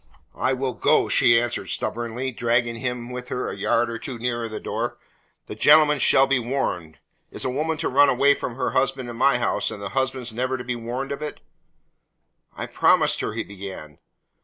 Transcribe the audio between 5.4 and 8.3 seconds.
"The gentleman shall be warned. Is a woman to run